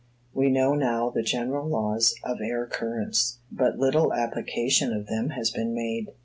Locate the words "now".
0.73-1.11